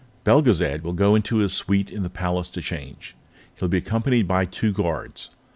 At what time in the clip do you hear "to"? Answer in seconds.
2.49-2.61